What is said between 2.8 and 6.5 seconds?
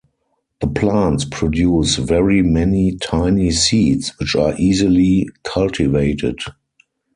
tiny seeds which are easily cultivated.